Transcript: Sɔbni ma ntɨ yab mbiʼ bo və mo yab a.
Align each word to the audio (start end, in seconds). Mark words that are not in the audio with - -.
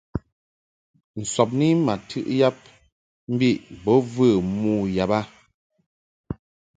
Sɔbni 1.33 1.67
ma 1.85 1.93
ntɨ 1.99 2.19
yab 2.39 2.57
mbiʼ 3.33 3.55
bo 3.83 3.93
və 4.13 4.27
mo 4.59 4.73
yab 4.95 5.11
a. 5.19 5.21